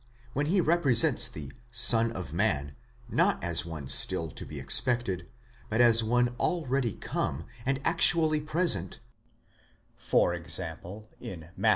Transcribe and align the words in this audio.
When 0.33 0.47
he 0.47 0.61
represents 0.61 1.27
the 1.27 1.53
Son 1.69 2.11
of 2.13 2.33
Man, 2.33 2.75
not 3.07 3.43
as 3.43 3.67
one 3.67 3.87
still 3.87 4.31
to 4.31 4.45
be 4.47 4.59
expected, 4.59 5.29
but 5.69 5.79
as 5.79 6.03
one 6.03 6.29
already 6.39 6.93
come 6.93 7.45
and 7.67 7.79
actually 7.85 8.41
present, 8.41 8.99
for 9.95 10.33
example, 10.33 11.07
in 11.19 11.49
Matt. 11.55 11.69